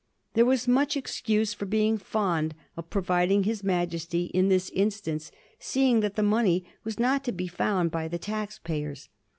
There 0.33 0.47
was 0.47 0.67
much 0.67 0.97
excuse 0.97 1.53
for 1.53 1.67
being 1.67 1.99
fond 1.99 2.55
of 2.75 2.89
providing 2.89 3.43
his 3.43 3.63
Majesty 3.63 4.31
in 4.33 4.49
this 4.49 4.71
instance, 4.71 5.31
seeing 5.59 5.99
that 5.99 6.15
the 6.15 6.23
money 6.23 6.65
was 6.83 6.99
not 6.99 7.23
to 7.25 7.31
be 7.31 7.45
found 7.47 7.91
by 7.91 8.07
the 8.07 8.17
tax 8.17 8.57
payers. 8.57 9.09